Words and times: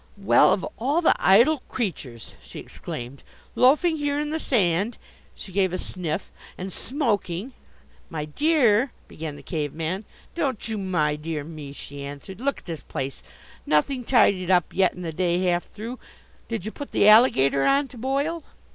"Well, 0.17 0.51
of 0.51 0.65
all 0.79 1.01
the 1.01 1.13
idle 1.19 1.59
creatures!" 1.69 2.33
she 2.41 2.57
exclaimed. 2.59 3.21
"Loafing 3.53 3.97
here 3.97 4.19
in 4.19 4.31
the 4.31 4.39
sand" 4.39 4.97
she 5.35 5.51
gave 5.51 5.71
a 5.73 5.77
sniff 5.77 6.31
"and 6.57 6.73
smoking" 6.73 7.53
"My 8.09 8.25
dear," 8.25 8.93
began 9.07 9.35
the 9.35 9.43
Cave 9.43 9.75
man. 9.75 10.05
"Don't 10.33 10.67
you 10.67 10.79
my 10.79 11.15
dear 11.15 11.43
me!" 11.43 11.71
she 11.71 12.03
answered. 12.03 12.41
"Look 12.41 12.57
at 12.61 12.65
this 12.65 12.81
place! 12.81 13.21
Nothing 13.67 14.03
tidied 14.03 14.49
up 14.49 14.73
yet 14.73 14.93
and 14.93 15.05
the 15.05 15.13
day 15.13 15.37
half 15.43 15.65
through! 15.65 15.99
Did 16.47 16.65
you 16.65 16.71
put 16.71 16.93
the 16.93 17.07
alligator 17.07 17.63
on 17.63 17.87
to 17.89 17.97
boil?" 17.99 18.41